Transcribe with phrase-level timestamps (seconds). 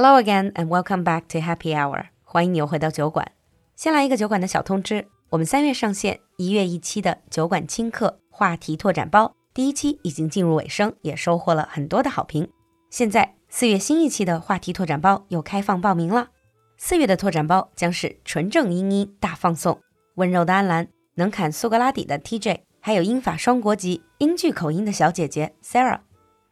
[0.00, 2.04] Hello again and welcome back to Happy Hour。
[2.22, 3.32] 欢迎你又回到酒馆。
[3.74, 12.48] 先来一个酒馆的小通知：我们三月上线，一月一期的酒馆轻课话题拓展包，第一期已经进入尾声，也收获了很多的好评。
[12.90, 16.28] 现在四月新一期的话题拓展包又开放报名了。
[16.76, 19.80] 四月的拓展包将是纯正英音大放送，
[20.14, 20.86] 温柔的安澜，
[21.16, 25.98] 能侃苏格拉底的 TJ，还有英法双国籍英剧口音的小姐姐 Sarah。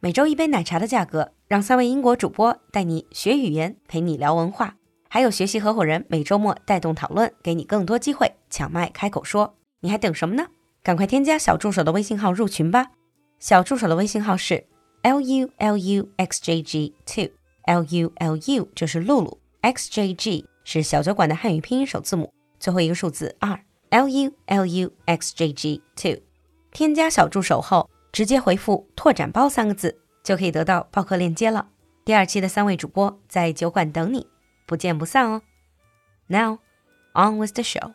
[0.01, 4.75] 每周一杯奶茶的价格，让三位英国主播带你学语言，陪你聊文化，
[5.07, 9.55] 还有学习合伙人每周末带动讨论，给你更多机会抢麦开口说。
[9.79, 10.47] 你还等什么呢？
[10.83, 12.91] 赶快添加小助手的微信号入群吧。
[13.39, 14.65] 小助手的微信号是
[15.03, 23.57] l u l u x j g two，l u l u 就是露露，x j g 是小酒馆的汉语拼音首字母，最后一个数字二
[23.91, 26.17] ，l u l u x j g two。
[26.73, 27.89] 添加小助手后。
[28.13, 29.95] 直接回复“拓展包”三个字，
[30.26, 31.68] 就可以得到报课链接了。
[32.04, 34.26] 第二期的三位主播在酒馆等你，
[34.66, 35.42] 不见不散哦。
[36.26, 36.58] Now,
[37.14, 37.94] on with the show.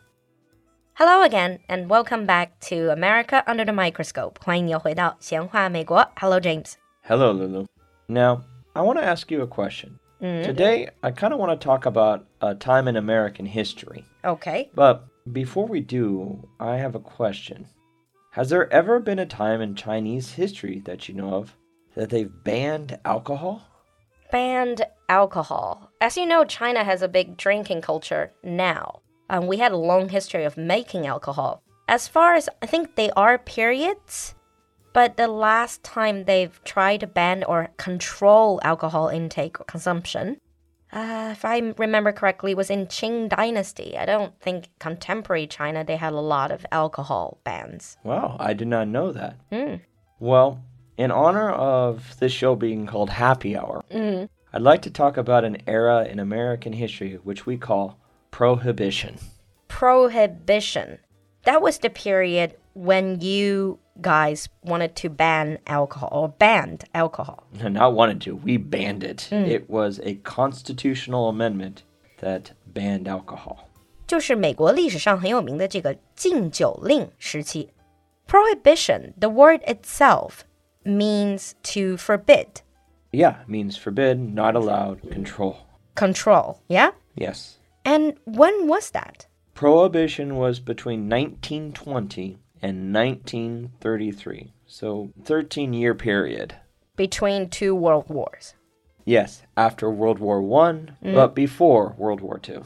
[0.94, 4.34] Hello again, and welcome back to America Under the Microscope.
[4.44, 6.10] 欢迎你又回到闲话美国。
[6.16, 6.74] Hello, James.
[7.04, 7.66] Hello, Lulu.
[8.08, 8.42] Now,
[8.74, 10.00] I want to ask you a question.
[10.20, 10.44] Mm.
[10.46, 14.06] Today, I kind of want to talk about a time in American history.
[14.24, 14.72] Okay.
[14.74, 17.68] But before we do, I have a question.
[18.32, 21.56] Has there ever been a time in Chinese history that you know of
[21.95, 23.63] that they've banned alcohol?
[24.31, 25.91] Banned alcohol.
[26.01, 29.01] As you know, China has a big drinking culture now.
[29.29, 31.63] Um, we had a long history of making alcohol.
[31.89, 34.35] As far as I think they are periods,
[34.93, 40.39] but the last time they've tried to ban or control alcohol intake or consumption
[40.93, 43.97] uh, if I remember correctly, was in Qing Dynasty.
[43.97, 47.97] I don't think contemporary China they had a lot of alcohol bans.
[48.05, 49.37] Wow, I did not know that.
[49.51, 49.81] Mm.
[50.19, 50.63] Well,
[50.98, 54.28] in honor of this show being called Happy Hour, mm.
[54.54, 58.00] I'd like to talk about an era in American history which we call
[58.32, 59.18] Prohibition.
[59.68, 61.00] Prohibition.
[61.44, 67.44] That was the period when you guys wanted to ban alcohol or banned alcohol.
[67.54, 69.28] Not wanted to, we banned it.
[69.32, 69.48] Mm.
[69.48, 71.84] It was a constitutional amendment
[72.20, 73.64] that banned alcohol.
[74.08, 77.70] 就是美国历史上很有名的这个禁酒令时期。
[78.26, 80.42] Prohibition, the word itself
[80.85, 82.63] means to forbid.
[83.13, 85.59] Yeah, means forbid, not allowed, control.
[85.95, 86.93] Control, yeah?
[87.15, 87.59] Yes.
[87.85, 89.27] And when was that?
[89.55, 94.53] Prohibition was between 1920 and 1933.
[94.67, 96.55] So 13 year period.
[96.97, 98.55] Between two world wars.
[99.05, 101.15] Yes, after World War One, Mm.
[101.15, 102.63] but before World War Two.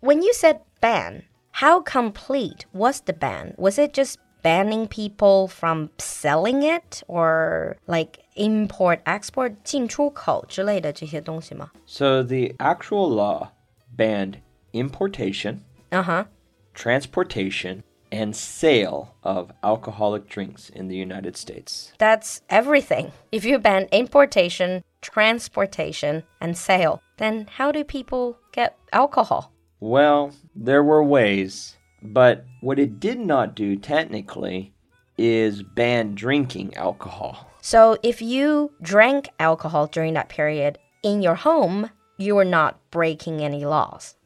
[0.00, 3.54] When you said ban, how complete was the ban?
[3.58, 11.71] Was it just banning people from selling it or like import export 进出口之类的这些东西吗?
[11.85, 13.49] So the actual law
[13.95, 14.35] banned
[14.73, 15.59] importation,
[15.91, 16.25] Uh-huh.
[16.73, 21.93] transportation, and sale of alcoholic drinks in the United States.
[21.97, 23.11] That's everything.
[23.31, 29.51] If you ban importation, transportation, and sale, then how do people get alcohol?
[29.79, 31.77] Well, there were ways,
[32.12, 34.72] but what it did not do technically
[35.18, 37.50] is ban drinking alcohol.
[37.60, 43.40] So if you drank alcohol during that period in your home, you were not breaking
[43.40, 44.16] any laws.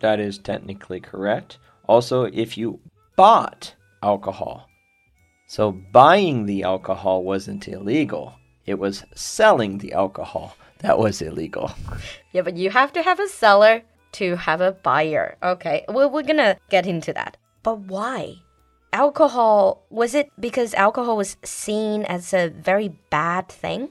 [0.00, 1.58] That is technically correct.
[1.86, 2.80] Also, if you
[3.16, 4.68] bought alcohol,
[5.46, 8.34] so buying the alcohol wasn't illegal,
[8.66, 11.70] it was selling the alcohol that was illegal.
[12.32, 13.82] Yeah, but you have to have a seller
[14.18, 15.36] to have a buyer.
[15.42, 17.36] Okay, well, we're gonna get into that.
[17.62, 18.36] But why?
[18.92, 23.90] Alcohol, was it because alcohol was seen as a very bad thing?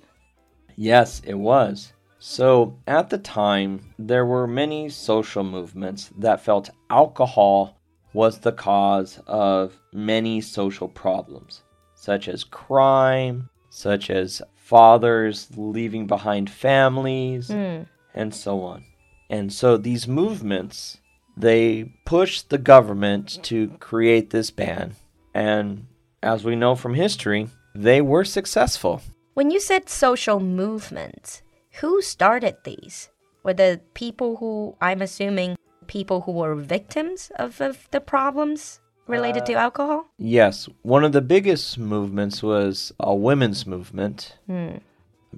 [0.76, 1.94] Yes, it was.
[2.20, 7.78] So, at the time, there were many social movements that felt alcohol
[8.14, 11.62] was the cause of many social problems,
[11.94, 17.84] such as crime, such as fathers leaving behind families, hmm.
[18.16, 18.84] and so on.
[19.30, 20.98] And so these movements,
[21.36, 24.96] they pushed the government to create this ban.
[25.34, 25.88] And
[26.22, 29.02] as we know from history, they were successful.
[29.34, 31.42] When you said social movements,
[31.82, 33.10] who started these?
[33.44, 35.58] Were the people who, I'm assuming,
[35.88, 40.08] people who were victims of, of the problems related to uh, alcohol?
[40.18, 44.78] Yes, one of the biggest movements was a women's movement hmm.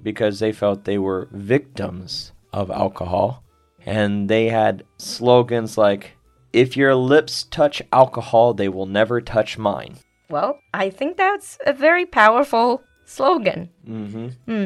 [0.02, 3.42] because they felt they were victims of alcohol.
[3.85, 6.17] And they had slogans like,
[6.53, 9.97] if your lips touch alcohol, they will never touch mine.
[10.29, 13.69] Well, I think that's a very powerful slogan.
[13.85, 14.65] hmm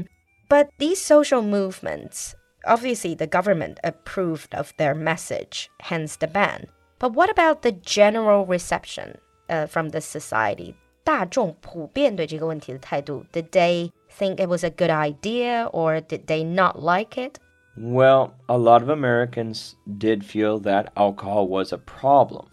[0.50, 2.36] But these social movements,
[2.66, 6.68] obviously the government approved of their message, hence the ban.
[7.00, 9.18] But what about the general reception
[9.50, 10.76] uh, from the society?
[11.04, 17.38] 大众普遍对这个问题的态度, did they think it was a good idea or did they not like it?
[17.77, 22.49] Well, a lot of Americans did feel that alcohol was a problem.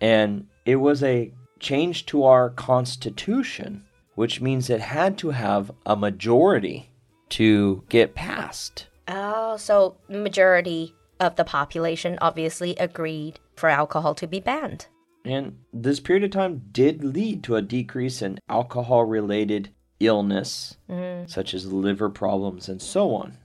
[0.00, 3.84] And it was a change to our constitution,
[4.14, 6.90] which means it had to have a majority
[7.30, 8.88] to get passed.
[9.08, 14.86] Oh, so majority of the population obviously agreed for alcohol to be banned.
[15.24, 19.70] And this period of time did lead to a decrease in alcohol related
[20.00, 21.28] illness, mm.
[21.30, 23.38] such as liver problems and so on.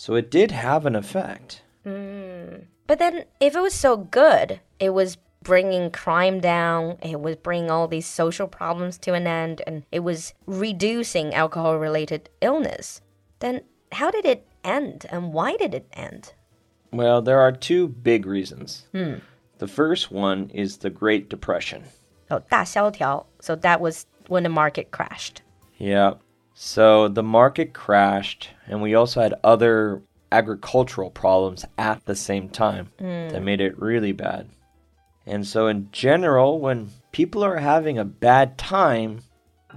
[0.00, 1.62] So it did have an effect.
[1.84, 2.64] Mm.
[2.86, 7.70] But then, if it was so good, it was bringing crime down, it was bringing
[7.70, 13.00] all these social problems to an end, and it was reducing alcohol related illness,
[13.38, 13.62] then
[13.92, 16.32] how did it end and why did it end?
[16.92, 18.86] Well, there are two big reasons.
[18.92, 19.14] Hmm.
[19.58, 21.84] The first one is the Great Depression.
[22.30, 23.26] Oh, 大萧条.
[23.40, 25.42] So that was when the market crashed.
[25.78, 26.14] Yeah.
[26.63, 32.91] so the market crashed, and we also had other agricultural problems at the same time
[32.99, 33.31] mm.
[33.31, 34.47] that made it really bad.
[35.25, 39.21] And so, in general, when people are having a bad time,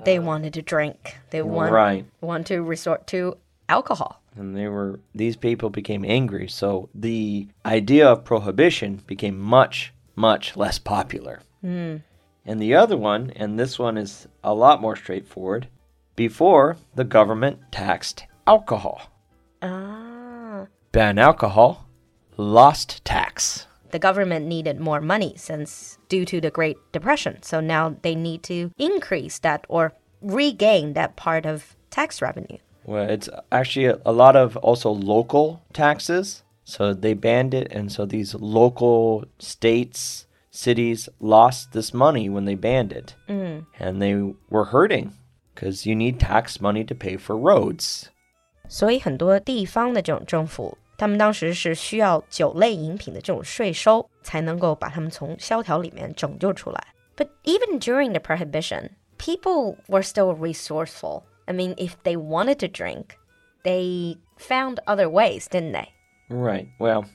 [0.05, 1.17] they wanted to drink.
[1.31, 2.05] They want, right.
[2.21, 3.39] want to resort to
[3.71, 9.91] alcohol and they were these people became angry so the idea of prohibition became much
[10.17, 11.99] much less popular mm.
[12.45, 15.67] and the other one and this one is a lot more straightforward
[16.17, 19.11] before the government taxed alcohol
[19.63, 20.67] ah.
[20.93, 21.87] ban alcohol
[22.37, 27.97] lost tax the government needed more money since due to the great depression so now
[28.03, 33.87] they need to increase that or regain that part of tax revenue well, it's actually
[33.87, 36.43] a, a lot of also local taxes.
[36.65, 42.55] So they banned it, and so these local states, cities lost this money when they
[42.55, 43.15] banned it.
[43.29, 43.67] Mm.
[43.79, 45.13] And they were hurting
[45.54, 48.06] because you need tax money to pay for roads.
[48.68, 56.88] 所以很多地方的这种政府，他们当时是需要酒类饮品的这种税收，才能够把他们从萧条里面拯救出来。
[57.16, 61.24] But even during the prohibition, people were still resourceful.
[61.46, 63.18] I mean, if they wanted to drink,
[63.64, 65.90] they found other ways, didn't they?
[66.30, 66.68] Right.
[66.80, 67.06] Well,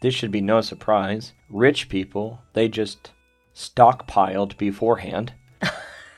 [0.00, 1.32] this should be no surprise.
[1.50, 3.10] Rich people, they just
[3.54, 5.30] stockpiled beforehand.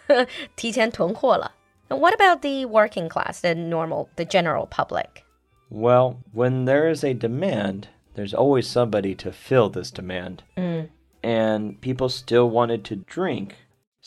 [0.54, 1.52] 提前囤货了.
[1.89, 5.23] And what about the working class, the normal, the general public?
[5.69, 10.43] Well, when there is a demand, there's always somebody to fill this demand.
[10.57, 10.89] Mm.
[11.23, 13.55] And people still wanted to drink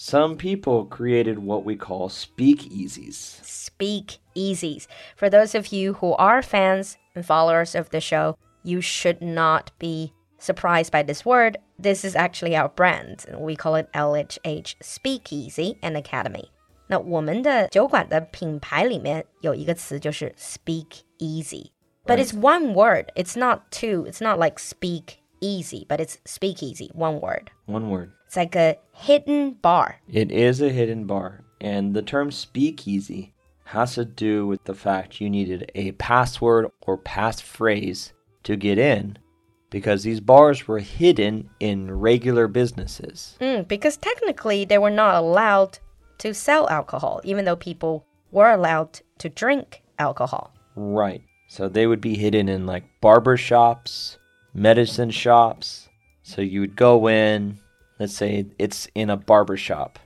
[0.02, 3.42] some people created what we call speakeasies.
[3.42, 4.86] Speakeasies.
[5.14, 9.72] For those of you who are fans and followers of the show, you should not
[9.78, 11.58] be surprised by this word.
[11.78, 13.26] This is actually our brand.
[13.36, 16.50] We call it LHH Speakeasy and Academy.
[16.89, 21.71] 那我们的酒馆的品牌里面有一个词就是 speak easy.
[22.05, 23.11] But it's one word.
[23.15, 24.05] It's not two.
[24.05, 26.91] It's not like speak easy, but it's speak easy.
[26.93, 27.49] One word.
[27.65, 28.11] One word.
[28.27, 30.01] It's like a hidden bar.
[30.07, 31.41] It is a hidden bar.
[31.59, 33.33] And the term speakeasy
[33.65, 38.11] has to do with the fact you needed a password or passphrase
[38.43, 39.17] to get in
[39.71, 43.35] because these bars were hidden in regular businesses.
[43.41, 45.79] Mm, because technically they were not allowed
[46.20, 50.54] to sell alcohol, even though people were allowed to drink alcohol.
[50.76, 51.22] Right.
[51.48, 54.18] So they would be hidden in like barber shops,
[54.54, 55.88] medicine shops.
[56.22, 57.58] So you would go in,
[57.98, 59.98] let's say it's in a barber shop.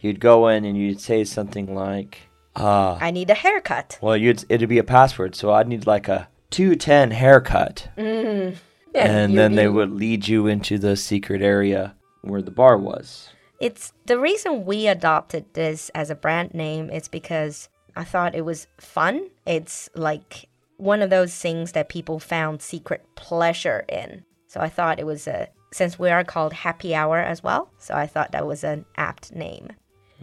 [0.00, 2.18] You'd go in and you'd say something like,
[2.54, 3.98] uh, I need a haircut.
[4.00, 5.34] Well, you'd, it'd be a password.
[5.34, 7.88] So I'd need like a 210 haircut.
[7.98, 8.56] Mm.
[8.94, 13.28] Yeah, and then they would lead you into the secret area where the bar was.
[13.60, 18.44] It's the reason we adopted this as a brand name is because I thought it
[18.44, 19.28] was fun.
[19.46, 24.24] It's like one of those things that people found secret pleasure in.
[24.46, 27.70] So I thought it was a since we are called happy hour as well.
[27.78, 29.72] So I thought that was an apt name.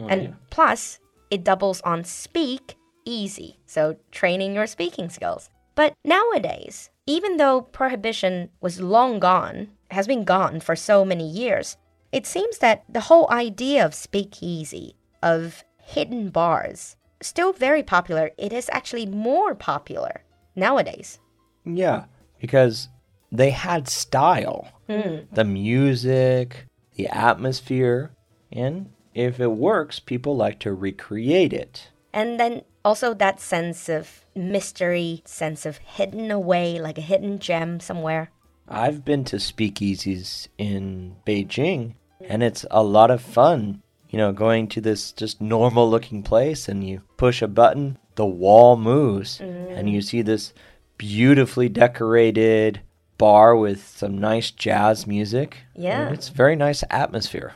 [0.00, 0.30] Oh, and yeah.
[0.50, 0.98] plus,
[1.30, 3.58] it doubles on speak easy.
[3.66, 5.50] So training your speaking skills.
[5.74, 11.76] But nowadays, even though prohibition was long gone, has been gone for so many years,
[12.14, 18.30] it seems that the whole idea of speakeasy, of hidden bars, still very popular.
[18.38, 20.22] It is actually more popular
[20.54, 21.18] nowadays.
[21.64, 22.04] Yeah,
[22.40, 22.88] because
[23.32, 24.68] they had style.
[24.88, 25.26] Mm.
[25.32, 28.12] The music, the atmosphere,
[28.52, 31.90] and if it works, people like to recreate it.
[32.12, 37.80] And then Also, that sense of mystery, sense of hidden away, like a hidden gem
[37.80, 38.30] somewhere.
[38.68, 43.82] I've been to speakeasies in Beijing, and it's a lot of fun.
[44.10, 48.26] You know, going to this just normal looking place, and you push a button, the
[48.26, 49.72] wall moves, mm-hmm.
[49.72, 50.52] and you see this
[50.98, 52.80] beautifully decorated
[53.18, 55.58] bar with some nice jazz music.
[55.74, 56.06] Yeah.
[56.06, 57.54] And it's very nice atmosphere.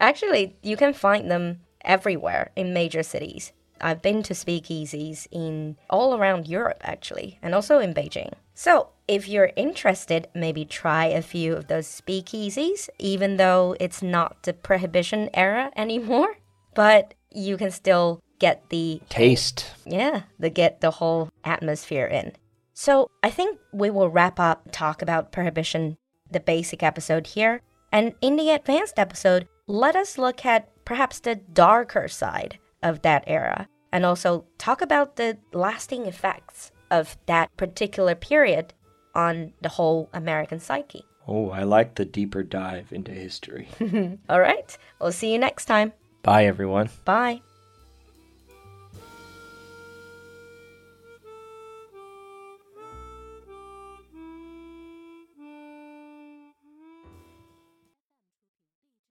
[0.00, 3.52] Actually, you can find them everywhere in major cities.
[3.82, 8.32] I've been to speakeasies in all around Europe, actually, and also in Beijing.
[8.54, 14.42] So, if you're interested, maybe try a few of those speakeasies, even though it's not
[14.44, 16.36] the prohibition era anymore.
[16.74, 19.70] But you can still get the Taste.
[19.84, 22.32] yeah, the get the whole atmosphere in.
[22.74, 25.96] So I think we will wrap up talk about prohibition,
[26.30, 27.60] the basic episode here,
[27.92, 33.22] and in the advanced episode, let us look at perhaps the darker side of that
[33.26, 38.74] era and also talk about the lasting effects of that particular period
[39.14, 41.04] on the whole American psyche.
[41.28, 43.68] Oh, I like the deeper dive into history.
[44.28, 45.92] All right, we'll see you next time.
[46.22, 46.88] Bye, everyone.
[47.04, 47.42] Bye.